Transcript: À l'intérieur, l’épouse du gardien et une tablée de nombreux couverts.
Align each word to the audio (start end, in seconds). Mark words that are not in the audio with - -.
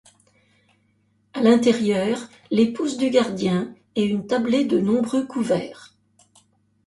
À 1.35 1.43
l'intérieur, 1.43 2.27
l’épouse 2.49 2.97
du 2.97 3.11
gardien 3.11 3.75
et 3.95 4.03
une 4.03 4.25
tablée 4.25 4.65
de 4.65 4.79
nombreux 4.79 5.27
couverts. 5.27 5.93